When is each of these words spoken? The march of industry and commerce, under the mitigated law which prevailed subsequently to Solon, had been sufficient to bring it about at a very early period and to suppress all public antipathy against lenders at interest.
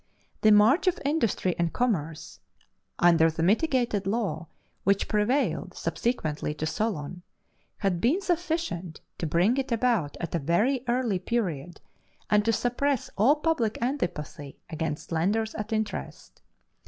The 0.41 0.51
march 0.51 0.87
of 0.87 0.97
industry 1.05 1.53
and 1.59 1.71
commerce, 1.71 2.39
under 2.97 3.29
the 3.29 3.43
mitigated 3.43 4.07
law 4.07 4.47
which 4.83 5.07
prevailed 5.07 5.75
subsequently 5.75 6.55
to 6.55 6.65
Solon, 6.65 7.21
had 7.77 8.01
been 8.01 8.19
sufficient 8.19 9.01
to 9.19 9.27
bring 9.27 9.57
it 9.57 9.71
about 9.71 10.17
at 10.19 10.33
a 10.33 10.39
very 10.39 10.83
early 10.87 11.19
period 11.19 11.81
and 12.31 12.43
to 12.45 12.51
suppress 12.51 13.11
all 13.15 13.35
public 13.35 13.79
antipathy 13.79 14.57
against 14.71 15.11
lenders 15.11 15.53
at 15.53 15.71
interest. 15.71 16.41